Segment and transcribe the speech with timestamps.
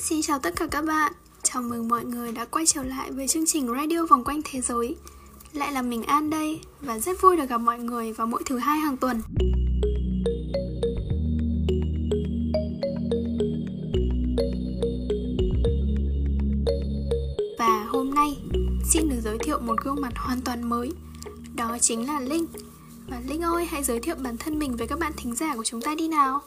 [0.00, 1.12] Xin chào tất cả các bạn.
[1.42, 4.60] Chào mừng mọi người đã quay trở lại với chương trình Radio Vòng Quanh Thế
[4.60, 4.96] Giới.
[5.52, 8.58] Lại là mình An đây Và rất vui được gặp mọi người vào mỗi thứ
[8.58, 9.20] hai hàng tuần.
[17.58, 18.36] Và hôm nay,
[18.90, 20.92] xin được giới thiệu một gương mặt hoàn toàn mới.
[21.54, 22.46] Đó chính là Linh.
[23.08, 25.64] Và Linh ơi, hãy giới thiệu bản thân mình với các bạn thính giả của
[25.64, 26.42] chúng ta đi nào.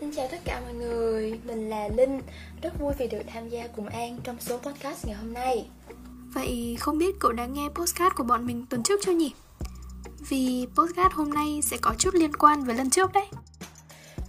[0.00, 2.20] Xin chào tất cả mọi người, mình là Linh.
[2.62, 5.68] Rất vui vì được tham gia cùng An trong số podcast ngày hôm nay.
[6.34, 9.32] Vậy không biết cậu đã nghe postcard của bọn mình tuần trước chưa nhỉ?
[10.28, 13.26] Vì postcard hôm nay sẽ có chút liên quan với lần trước đấy.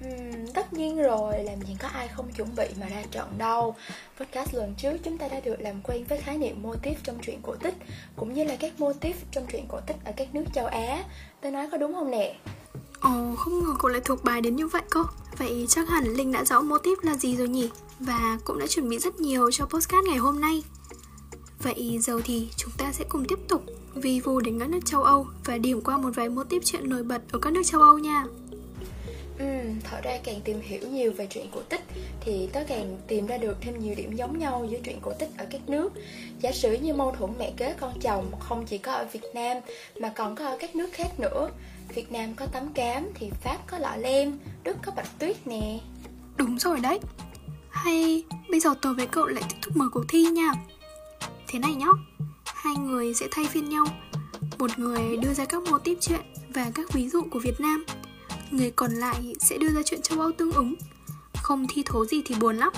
[0.05, 3.75] Uhm, Tất nhiên rồi, làm gì có ai không chuẩn bị mà ra trận đâu.
[4.19, 7.19] Podcast lần trước chúng ta đã được làm quen với khái niệm mô típ trong
[7.21, 7.75] truyện cổ tích
[8.15, 11.03] Cũng như là các mô típ trong truyện cổ tích ở các nước châu Á.
[11.41, 12.35] Tôi nói có đúng không nè?
[12.99, 15.03] Ồ, không ngờ cậu lại thuộc bài đến như vậy cơ
[15.37, 17.69] Vậy chắc hẳn Linh đã rõ mô típ là gì rồi nhỉ?
[17.99, 20.63] Và cũng đã chuẩn bị rất nhiều cho postcard ngày hôm nay.
[21.63, 23.63] Vậy giờ thì chúng ta sẽ cùng tiếp tục.
[23.95, 26.89] Vi vu đến các nước châu Âu và điểm qua một vài mô típ chuyện
[26.89, 28.25] nổi bật ở các nước châu Âu nha.
[29.91, 31.81] Thở ra càng tìm hiểu nhiều về truyện cổ tích
[32.21, 35.29] thì tớ càng tìm ra được thêm nhiều điểm giống nhau giữa truyện cổ tích
[35.37, 35.93] ở các nước.
[36.39, 39.57] Giả sử như mâu thuẫn mẹ kế con chồng không chỉ có ở Việt Nam
[39.99, 41.49] mà còn có ở các nước khác nữa.
[41.95, 45.79] Việt Nam có tấm cám thì Pháp có lọ lem, Đức có bạch tuyết nè.
[46.37, 46.99] Đúng rồi đấy.
[47.69, 50.53] Hay bây giờ tôi với cậu lại tiếp tục mở cuộc thi nha.
[51.47, 51.87] Thế này nhá,
[52.45, 53.85] hai người sẽ thay phiên nhau.
[54.57, 57.85] Một người đưa ra các mô típ chuyện và các ví dụ của Việt Nam
[58.51, 60.75] người còn lại sẽ đưa ra chuyện châu Âu tương ứng.
[61.43, 62.73] Không thi thố gì thì buồn lắm.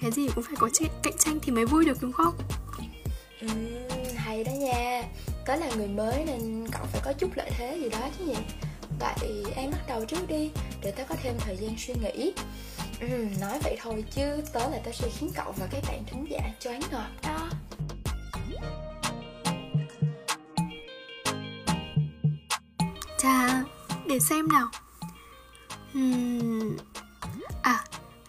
[0.00, 2.34] Cái gì cũng phải có chuyện cạnh tranh thì mới vui được đúng không?
[3.40, 3.48] Ừ,
[4.16, 5.02] hay đó nha.
[5.46, 8.36] Tớ là người mới nên cậu phải có chút lợi thế gì đó chứ nhỉ?
[9.00, 10.50] Vậy em bắt đầu trước đi
[10.82, 12.32] Để tớ có thêm thời gian suy nghĩ.
[13.00, 16.26] Ừ, Nói vậy thôi chứ tớ là tớ sẽ khiến cậu và các bạn thính
[16.30, 17.50] giả choáng ngợp đó.
[23.18, 23.64] Chà,
[24.06, 24.68] để xem nào
[25.92, 26.76] Hmm.
[27.62, 27.84] À,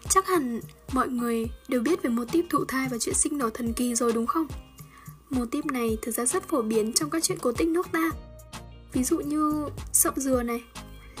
[0.08, 0.60] chắc hẳn
[0.92, 3.94] mọi người đều biết về mô típ thụ thai và chuyện sinh nở thần kỳ
[3.94, 4.46] rồi đúng không?
[5.30, 8.10] Mô típ này thực ra rất phổ biến trong các chuyện cổ tích nước ta
[8.92, 10.62] Ví dụ như sậu dừa này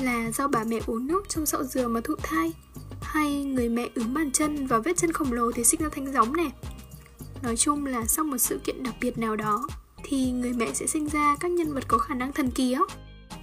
[0.00, 2.52] Là do bà mẹ uống nước trong sậu dừa mà thụ thai
[3.00, 6.12] Hay người mẹ ướm bàn chân và vết chân khổng lồ thì sinh ra thanh
[6.12, 6.50] gióng này
[7.42, 9.68] Nói chung là sau một sự kiện đặc biệt nào đó
[10.04, 12.80] Thì người mẹ sẽ sinh ra các nhân vật có khả năng thần kỳ á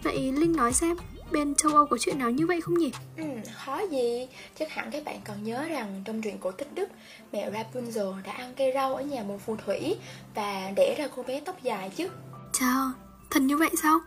[0.03, 0.97] Vậy Linh nói xem
[1.31, 2.92] bên châu Âu có chuyện nào như vậy không nhỉ?
[3.18, 3.24] Ừ,
[3.66, 4.28] khó gì
[4.59, 6.90] Chắc hẳn các bạn còn nhớ rằng trong truyện cổ tích Đức
[7.31, 9.96] Mẹ Rapunzel đã ăn cây rau ở nhà một phù thủy
[10.36, 12.08] Và đẻ ra cô bé tóc dài chứ
[12.53, 12.92] Chào,
[13.30, 14.00] thật như vậy sao?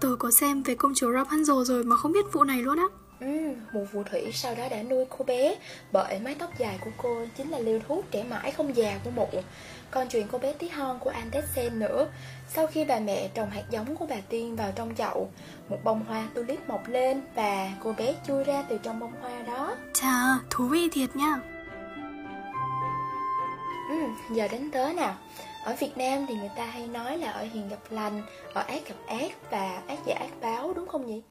[0.00, 2.84] Tôi có xem về công chúa Rapunzel rồi mà không biết vụ này luôn á
[3.20, 5.54] Ừ, một phù thủy sau đó đã nuôi cô bé
[5.92, 9.10] Bởi mái tóc dài của cô chính là liều thuốc trẻ mãi không già của
[9.10, 9.28] mụ.
[9.90, 12.08] Còn chuyện cô bé tí hon của Antesen nữa.
[12.48, 15.30] Sau khi bà mẹ trồng hạt giống của bà Tiên vào trong chậu
[15.68, 19.42] Một bông hoa tulip mọc lên Và cô bé chui ra từ trong bông hoa
[19.42, 19.74] đó.
[19.94, 21.40] Chà, thú vị thiệt nha.
[23.88, 23.96] Ừ,
[24.34, 25.14] giờ đến tớ nào.
[25.64, 28.22] Ở Việt Nam thì người ta hay nói là ở hiền gặp lành
[28.54, 31.22] Ở ác gặp ác và ác giả ác báo đúng không nhỉ?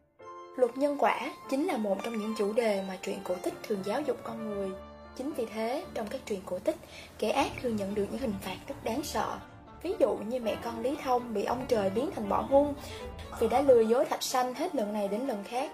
[0.56, 3.80] Luật nhân quả chính là một trong những chủ đề mà truyện cổ tích thường
[3.84, 4.72] giáo dục con người.
[5.18, 6.76] Chính vì thế, trong các truyện cổ tích,
[7.20, 9.38] kẻ ác thường nhận được những hình phạt rất đáng sợ.
[9.84, 12.74] Ví dụ như mẹ con Lý Thông bị ông trời biến thành bỏ hung
[13.40, 15.72] vì đã lừa dối thạch sanh hết lần này đến lần khác.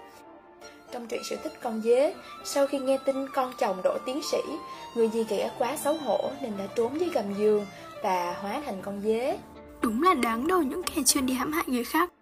[0.92, 2.14] Trong truyện sự tích con dế,
[2.44, 4.38] sau khi nghe tin con chồng đỗ tiến sĩ,
[4.94, 7.66] người dì ghẻ quá xấu hổ nên đã trốn dưới gầm giường
[8.02, 9.38] và hóa thành con dế.
[9.80, 12.12] Đúng là đáng đời những kẻ chuyên đi hãm hại người khác.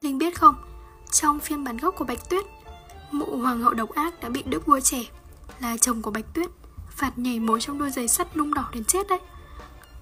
[0.00, 0.54] Linh biết không,
[1.20, 2.44] trong phiên bản gốc của Bạch Tuyết,
[3.10, 5.04] mụ hoàng hậu độc ác đã bị đức vua trẻ
[5.60, 6.50] là chồng của Bạch Tuyết
[6.90, 9.18] phạt nhảy mối trong đôi giày sắt nung đỏ đến chết đấy.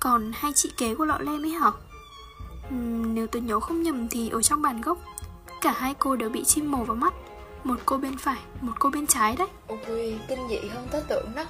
[0.01, 1.71] Còn hai chị kế của lọ lem ấy hả?
[2.69, 4.99] Uhm, nếu tôi nhớ không nhầm thì ở trong bản gốc
[5.61, 7.15] cả hai cô đều bị chim mổ vào mắt
[7.65, 11.33] một cô bên phải, một cô bên trái đấy Ôi, kinh dị hơn tớ tưởng
[11.35, 11.45] đó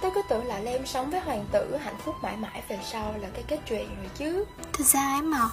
[0.00, 3.14] Tớ cứ tưởng là Lem sống với hoàng tử hạnh phúc mãi mãi về sau
[3.20, 5.48] là cái kết truyện rồi chứ Thật ra em mà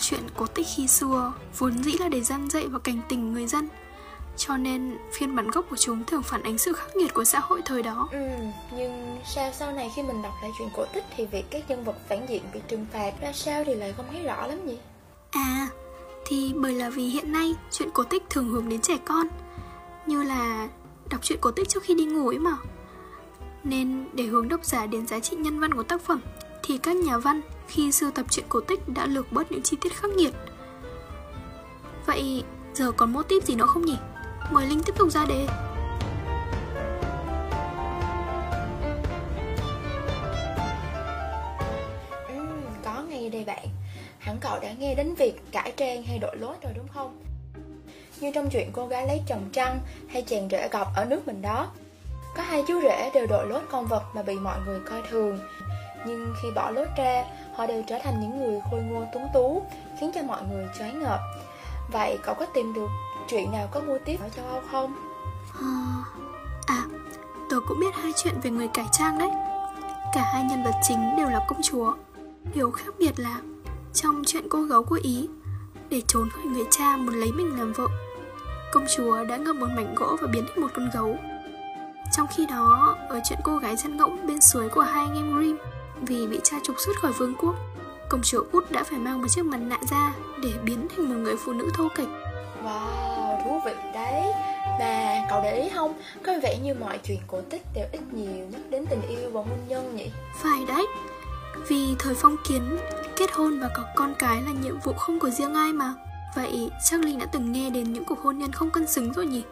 [0.00, 3.46] Chuyện cổ tích khi xưa vốn dĩ là để dân dạy và cảnh tỉnh người
[3.46, 3.68] dân.
[4.36, 7.40] Cho nên phiên bản gốc của chúng thường phản ánh sự khắc nghiệt của xã
[7.40, 8.08] hội thời đó.
[8.12, 8.28] Ừ,
[8.76, 11.84] nhưng sao sau này khi mình đọc lại chuyện cổ tích thì việc các nhân
[11.84, 14.78] vật phản diện bị trừng phạt ra sao thì lại không thấy rõ lắm nhỉ?
[15.30, 15.68] À,
[16.26, 19.26] thì bởi là vì hiện nay chuyện cổ tích thường hướng đến trẻ con
[20.06, 20.68] Như là
[21.10, 22.56] đọc truyện cổ tích trước khi đi ngủ ấy mà.
[23.64, 26.20] Nên để hướng độc giả đến giá trị nhân văn của tác phẩm
[26.62, 29.76] Thì các nhà văn khi sưu tập truyện cổ tích đã lược bớt những chi
[29.80, 30.32] tiết khắc nghiệt.
[32.06, 32.44] Vậy
[32.74, 33.96] giờ còn mô típ gì nữa không nhỉ?
[34.50, 35.46] Mời Linh tiếp tục ra đề.
[42.28, 42.46] Ừ,
[42.84, 43.66] có nghe đây bạn.
[44.18, 47.22] Hẳn cậu đã nghe đến việc cải trang hay đổi lối rồi đúng không?
[48.20, 51.42] Như trong chuyện cô gái lấy chồng trăng hay chàng rể gọc ở nước mình
[51.42, 51.70] đó,
[52.36, 55.38] có hai chú rể đều đội lốt con vật mà bị mọi người coi thường
[56.06, 57.24] nhưng khi bỏ lốt ra,
[57.54, 59.62] họ đều trở thành những người khôi ngô tuấn tú
[60.00, 61.18] Khiến cho mọi người choáng ngợp.
[61.92, 62.88] Vậy cậu có tìm được
[63.28, 64.94] chuyện nào có mô tiếp ở châu Âu không?
[65.58, 65.66] Ờ,
[66.66, 66.84] à, à,
[67.50, 69.30] tôi cũng biết hai chuyện về người cải trang đấy.
[70.14, 71.94] Cả hai nhân vật chính đều là công chúa.
[72.54, 73.40] Điều khác biệt là
[73.94, 75.28] Trong chuyện cô gấu của Ý
[75.88, 77.86] Để trốn khỏi người cha muốn lấy mình làm vợ
[78.72, 81.16] Công chúa đã ngâm một mảnh gỗ và biến thành một con gấu.
[82.12, 85.36] Trong khi đó, ở chuyện cô gái chăn ngỗng bên suối của hai anh em
[85.36, 85.58] Grimm
[86.00, 87.54] vì bị cha trục xuất khỏi vương quốc.
[88.08, 90.12] Công chúa út đã phải mang một chiếc mặt nạ ra
[90.42, 92.08] Để biến thành một người phụ nữ thô kệch.
[92.64, 94.22] Wow, thú vị đấy.
[94.80, 95.94] Mà cậu để ý không,
[96.26, 99.40] có vẻ như mọi chuyện cổ tích đều ít nhiều nhắc đến tình yêu và
[99.40, 100.10] hôn nhân nhỉ?
[100.42, 100.86] Phải đấy.
[101.68, 102.78] Vì thời phong kiến,
[103.16, 105.94] kết hôn và có con cái là nhiệm vụ không của riêng ai mà.
[106.36, 109.26] Vậy chắc Linh đã từng nghe đến những cuộc hôn nhân không cân xứng rồi
[109.26, 109.42] nhỉ?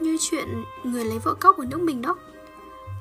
[0.00, 2.16] Như chuyện người lấy vợ cóc ở nước mình đó.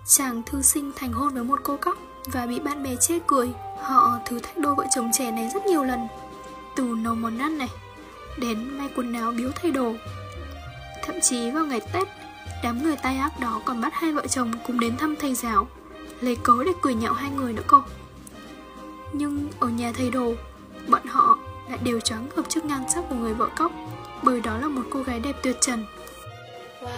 [0.07, 3.51] Chàng thư sinh thành hôn với một cô cóc và bị bạn bè chê cười.
[3.81, 6.07] Họ thử thách đôi vợ chồng trẻ này rất nhiều lần.
[6.75, 7.69] Từ nấu món ăn này
[8.37, 9.93] Đến may quần áo biếu thay đồ.
[11.03, 12.07] Thậm chí vào ngày Tết
[12.63, 15.67] Đám người tai ác đó còn bắt hai vợ chồng cùng đến thăm thầy giáo
[16.21, 17.83] Lấy cớ để cười nhạo hai người nữa cô
[19.13, 20.33] Nhưng ở nhà thầy đồ
[20.87, 21.39] Bọn họ
[21.69, 23.71] lại đều choáng ngợp trước nhan sắc của người vợ cóc
[24.23, 25.85] Bởi đó là một cô gái đẹp tuyệt trần.
[26.81, 26.89] Wow,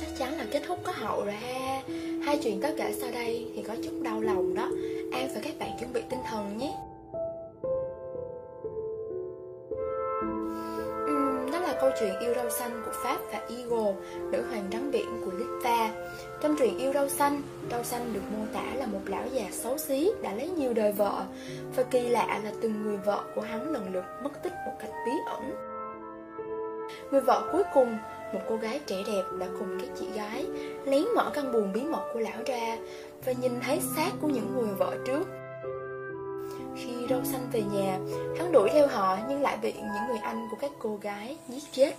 [0.00, 1.82] chắc chắn là kết thúc có hậu rồi ha.
[2.24, 4.68] Hai chuyện tất cả sau đây thì có chút đau lòng đó
[5.12, 6.74] An và các bạn chuẩn bị tinh thần nhé
[11.52, 13.94] Đó là câu chuyện yêu râu xanh của Pháp và Eagle,
[14.32, 15.90] nữ hoàng trắng biển của Litva.
[16.42, 19.78] Trong truyện yêu râu xanh, râu xanh được mô tả là một lão già xấu
[19.78, 21.24] xí đã lấy nhiều đời vợ
[21.76, 24.90] và kỳ lạ là từng người vợ của hắn lần lượt mất tích một cách
[25.06, 25.50] bí ẩn.
[27.10, 27.96] Người vợ cuối cùng,
[28.32, 30.46] một cô gái trẻ đẹp đã cùng các chị gái
[30.84, 32.76] lén mở căn buồng bí mật của lão ra
[33.24, 35.24] và nhìn thấy xác của những người vợ trước
[36.76, 37.98] khi râu xanh về nhà,
[38.38, 41.62] hắn đuổi theo họ nhưng lại bị những người anh của các cô gái giết
[41.72, 41.94] chết.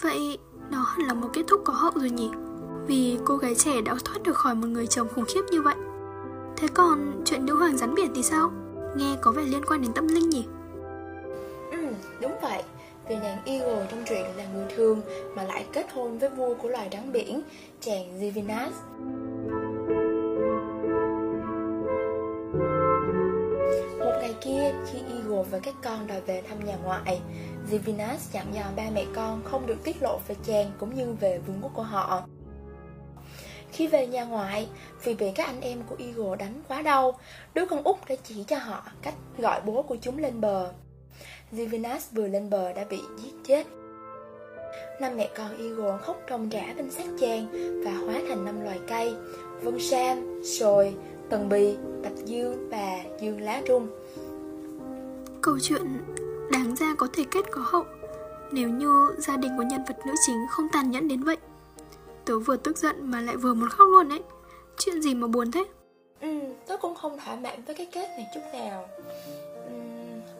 [0.00, 0.38] Vậy
[0.70, 2.30] đó là một kết thúc có hậu rồi nhỉ?
[2.86, 5.74] Vì cô gái trẻ đã thoát được khỏi một người chồng khủng khiếp như vậy.
[6.56, 8.52] Thế còn chuyện nữ hoàng rắn biển thì sao?
[8.96, 10.44] Nghe có vẻ liên quan đến tâm linh nhỉ?
[11.70, 11.86] Ừ,
[12.20, 12.62] đúng vậy.
[13.10, 15.00] Vì nàng Eagle trong truyện là người thường
[15.34, 17.42] mà lại kết hôn với vua của loài rắn biển,
[17.80, 18.72] chàng Divinas.
[23.98, 27.20] Một ngày kia, khi Eagle và các con đòi về thăm nhà ngoại,
[27.70, 31.38] Divinas dặn dò ba mẹ con không được tiết lộ về chàng cũng như về
[31.38, 32.22] vương quốc của họ.
[33.72, 34.68] Khi về nhà ngoại,
[35.04, 37.18] vì bị các anh em của Eagle đánh quá đau,
[37.54, 40.72] đứa con út đã chỉ cho họ cách gọi bố của chúng lên bờ.
[41.52, 43.66] Divinas vừa lên bờ đã bị giết chết.
[45.00, 47.46] Năm mẹ con Eagle khóc ròng rã bên xác chàng
[47.84, 49.14] và hóa thành năm loài cây,
[49.62, 50.94] vân sam, sồi,
[51.30, 53.88] tần bì, bạch dương và dương lá rung.
[55.42, 55.82] Câu chuyện
[56.52, 57.84] đáng ra có thể kết có hậu
[58.52, 61.36] nếu như gia đình của nhân vật nữ chính không tàn nhẫn đến vậy.
[62.24, 64.22] Tớ vừa tức giận mà lại vừa muốn khóc luôn đấy.
[64.78, 65.64] Chuyện gì mà buồn thế?
[66.20, 68.88] Ừ, tớ cũng không thỏa mãn với cái kết này chút nào.
[69.66, 69.72] Ừ,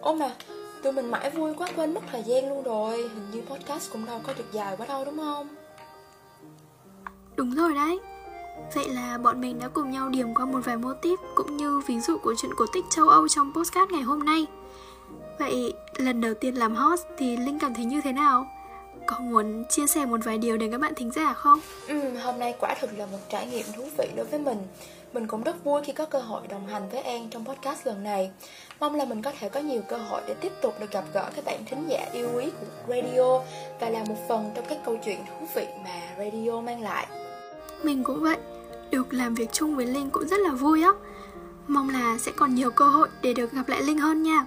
[0.00, 0.34] ôm mà,
[0.82, 2.96] tụi mình mãi vui quá quên mất thời gian luôn rồi.
[2.96, 5.48] Hình như podcast cũng đâu có được dài quá đâu đúng không?
[7.36, 8.00] Đúng rồi đấy.
[8.74, 11.80] Vậy là bọn mình đã cùng nhau điểm qua một vài mô típ cũng như
[11.86, 14.46] ví dụ của chuyện cổ tích châu Âu trong postcard ngày hôm nay.
[15.38, 18.46] Vậy lần đầu tiên làm host thì Linh cảm thấy như thế nào?
[19.06, 21.60] Có muốn chia sẻ một vài điều đến các bạn thính giả không?
[21.88, 24.58] Ừ, hôm nay quả thực là một trải nghiệm thú vị đối với mình.
[25.12, 28.04] Mình cũng rất vui khi có cơ hội đồng hành với An trong podcast lần
[28.04, 28.30] này.
[28.80, 31.30] Mong là mình có thể có nhiều cơ hội để tiếp tục được gặp gỡ
[31.36, 33.40] các bạn thính giả yêu quý của radio
[33.80, 37.06] và là một phần trong các câu chuyện thú vị mà radio mang lại.
[37.82, 38.36] Mình cũng vậy,
[38.90, 40.90] được làm việc chung với Linh cũng rất là vui á.
[41.66, 44.46] Mong là sẽ còn nhiều cơ hội để được gặp lại Linh hơn nha.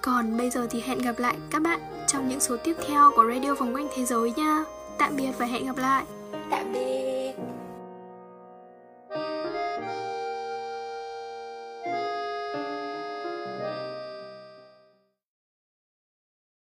[0.00, 3.24] Còn bây giờ thì hẹn gặp lại các bạn trong những số tiếp theo của
[3.34, 4.64] Radio Vòng quanh Thế giới nha.
[4.98, 6.04] Tạm biệt và hẹn gặp lại.
[6.50, 7.01] Tạm biệt.